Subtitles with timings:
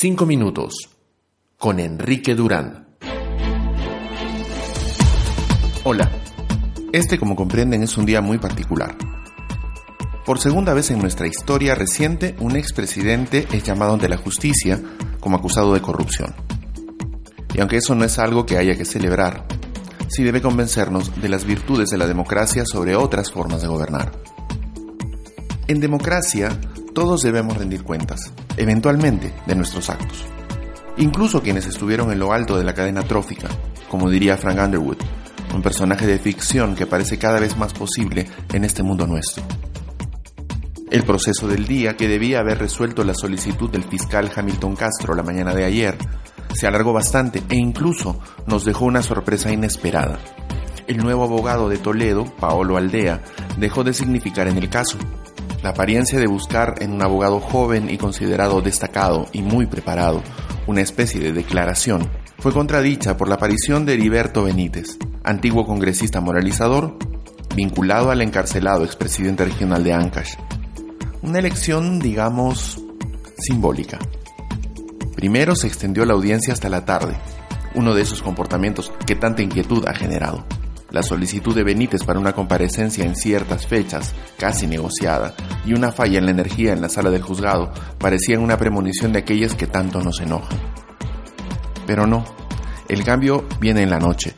[0.00, 0.90] 5 minutos
[1.56, 2.86] con Enrique Durán.
[5.82, 6.08] Hola,
[6.92, 8.96] este como comprenden es un día muy particular.
[10.24, 14.80] Por segunda vez en nuestra historia reciente, un expresidente es llamado ante la justicia
[15.18, 16.32] como acusado de corrupción.
[17.52, 19.48] Y aunque eso no es algo que haya que celebrar,
[20.06, 24.12] sí debe convencernos de las virtudes de la democracia sobre otras formas de gobernar.
[25.66, 26.56] En democracia,
[26.94, 30.24] todos debemos rendir cuentas, eventualmente, de nuestros actos.
[30.96, 33.48] Incluso quienes estuvieron en lo alto de la cadena trófica,
[33.88, 34.98] como diría Frank Underwood,
[35.54, 39.44] un personaje de ficción que parece cada vez más posible en este mundo nuestro.
[40.90, 45.22] El proceso del día, que debía haber resuelto la solicitud del fiscal Hamilton Castro la
[45.22, 45.98] mañana de ayer,
[46.54, 50.18] se alargó bastante e incluso nos dejó una sorpresa inesperada.
[50.86, 53.22] El nuevo abogado de Toledo, Paolo Aldea,
[53.58, 54.96] dejó de significar en el caso.
[55.62, 60.22] La apariencia de buscar en un abogado joven y considerado destacado y muy preparado
[60.68, 66.96] una especie de declaración fue contradicha por la aparición de Heriberto Benítez, antiguo congresista moralizador,
[67.56, 70.34] vinculado al encarcelado expresidente regional de Ancash.
[71.22, 72.80] Una elección, digamos,
[73.38, 73.98] simbólica.
[75.16, 77.16] Primero se extendió la audiencia hasta la tarde,
[77.74, 80.46] uno de esos comportamientos que tanta inquietud ha generado.
[80.90, 85.34] La solicitud de Benítez para una comparecencia en ciertas fechas, casi negociada,
[85.66, 89.18] y una falla en la energía en la sala del juzgado parecían una premonición de
[89.18, 90.58] aquellas que tanto nos enojan.
[91.86, 92.24] Pero no,
[92.88, 94.34] el cambio viene en la noche.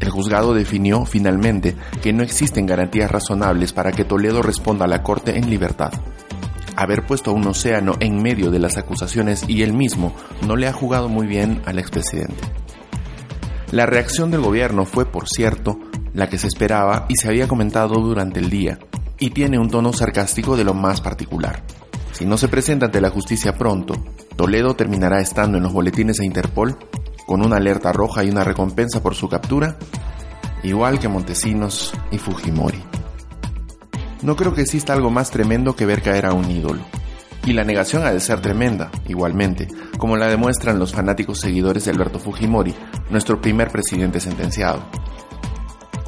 [0.00, 5.02] El juzgado definió finalmente que no existen garantías razonables para que Toledo responda a la
[5.02, 5.92] Corte en libertad.
[6.76, 10.14] Haber puesto a un océano en medio de las acusaciones y él mismo
[10.46, 12.59] no le ha jugado muy bien al expresidente.
[13.72, 15.78] La reacción del gobierno fue, por cierto,
[16.12, 18.80] la que se esperaba y se había comentado durante el día,
[19.20, 21.62] y tiene un tono sarcástico de lo más particular.
[22.10, 23.94] Si no se presenta ante la justicia pronto,
[24.34, 26.76] Toledo terminará estando en los boletines de Interpol
[27.26, 29.78] con una alerta roja y una recompensa por su captura,
[30.64, 32.82] igual que Montesinos y Fujimori.
[34.22, 36.82] No creo que exista algo más tremendo que ver caer a un ídolo.
[37.46, 39.68] Y la negación ha de ser tremenda, igualmente,
[39.98, 42.74] como la demuestran los fanáticos seguidores de Alberto Fujimori,
[43.08, 44.82] nuestro primer presidente sentenciado.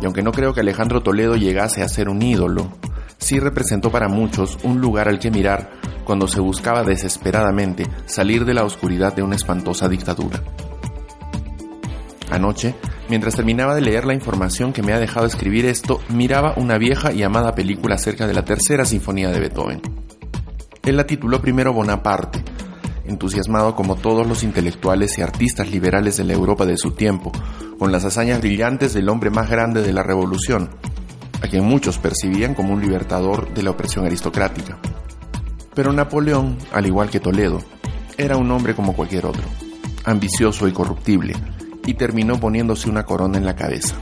[0.00, 2.72] Y aunque no creo que Alejandro Toledo llegase a ser un ídolo,
[3.18, 5.70] sí representó para muchos un lugar al que mirar
[6.04, 10.42] cuando se buscaba desesperadamente salir de la oscuridad de una espantosa dictadura.
[12.30, 12.74] Anoche,
[13.08, 17.12] mientras terminaba de leer la información que me ha dejado escribir esto, miraba una vieja
[17.12, 19.99] y amada película acerca de la tercera sinfonía de Beethoven.
[20.82, 22.42] Él la tituló primero Bonaparte,
[23.04, 27.32] entusiasmado como todos los intelectuales y artistas liberales de la Europa de su tiempo,
[27.78, 30.70] con las hazañas brillantes del hombre más grande de la revolución,
[31.42, 34.78] a quien muchos percibían como un libertador de la opresión aristocrática.
[35.74, 37.60] Pero Napoleón, al igual que Toledo,
[38.16, 39.44] era un hombre como cualquier otro,
[40.04, 41.34] ambicioso y corruptible,
[41.86, 43.94] y terminó poniéndose una corona en la cabeza.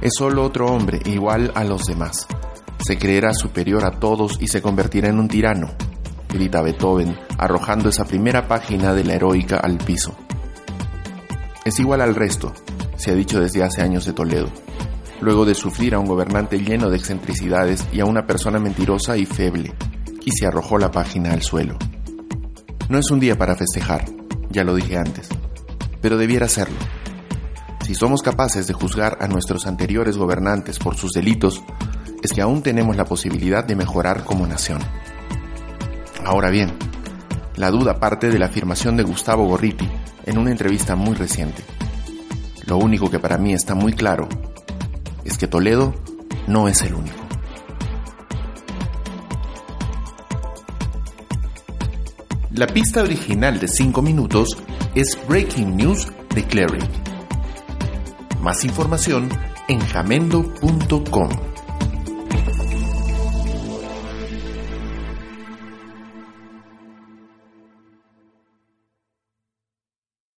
[0.00, 2.26] Es solo otro hombre igual a los demás,
[2.84, 5.72] se creerá superior a todos y se convertirá en un tirano,
[6.28, 10.16] grita Beethoven, arrojando esa primera página de la heroica al piso.
[11.64, 12.52] Es igual al resto,
[12.96, 14.48] se ha dicho desde hace años de Toledo,
[15.20, 19.26] luego de sufrir a un gobernante lleno de excentricidades y a una persona mentirosa y
[19.26, 19.74] feble,
[20.24, 21.76] y se arrojó la página al suelo.
[22.88, 24.04] No es un día para festejar,
[24.50, 25.28] ya lo dije antes,
[26.00, 26.76] pero debiera serlo.
[27.86, 31.62] Si somos capaces de juzgar a nuestros anteriores gobernantes por sus delitos,
[32.20, 34.80] es que aún tenemos la posibilidad de mejorar como nación.
[36.24, 36.72] Ahora bien,
[37.54, 39.88] la duda parte de la afirmación de Gustavo Gorriti
[40.24, 41.62] en una entrevista muy reciente.
[42.64, 44.28] Lo único que para mí está muy claro
[45.24, 45.94] es que Toledo
[46.48, 47.22] no es el único.
[52.50, 54.58] La pista original de 5 minutos
[54.96, 57.05] es Breaking News de Clary.
[58.46, 59.28] Más información
[59.66, 61.55] en jamendo.com.